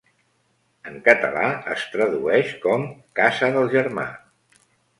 En 0.91 0.95
català, 1.07 1.43
es 1.75 1.85
tradueix 1.93 2.51
com 2.65 2.89
"casa 3.23 3.53
del 3.59 3.73
germà". 3.77 4.11